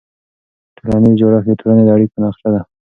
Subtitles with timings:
[0.77, 2.61] ټولنیز جوړښت د ټولنې د اړیکو نقشه ده.